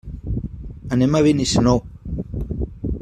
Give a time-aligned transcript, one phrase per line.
[0.97, 1.75] Anem a Benissanó.